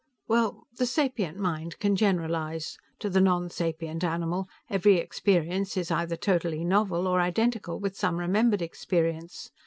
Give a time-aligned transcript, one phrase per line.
[0.27, 2.75] "Well, the sapient mind can generalize.
[3.01, 8.63] To the nonsapient animal, every experience is either totally novel or identical with some remembered
[8.63, 9.51] experience.